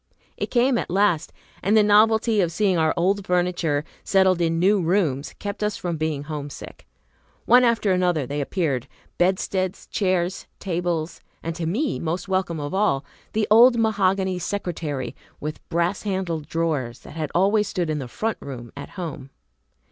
[0.35, 1.31] It came at last;
[1.61, 5.97] and the novelty of seeing our old furniture settled in new rooms kept us from
[5.97, 6.87] being homesick.
[7.45, 8.87] One after another they appeared,
[9.19, 15.69] bedsteads, chairs, tables, and, to me most welcome of all, the old mahogany secretary with
[15.69, 19.29] brass handled drawers, that had always stood in the "front room" at home.